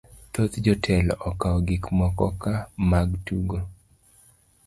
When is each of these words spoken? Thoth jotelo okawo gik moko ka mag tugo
Thoth 0.33 0.53
jotelo 0.65 1.13
okawo 1.29 1.57
gik 1.67 1.83
moko 1.99 2.27
ka 2.41 2.55
mag 2.91 3.09
tugo 3.25 3.59